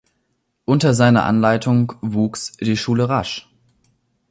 Unter 0.65 0.95
seiner 0.95 1.25
Anleitung 1.25 1.93
wuchs 2.01 2.53
die 2.53 2.75
Schule 2.75 3.07
rasch. 3.07 3.51